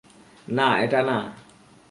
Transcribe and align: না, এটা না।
না, 0.47 0.67
এটা 0.79 1.01
না। 1.03 1.17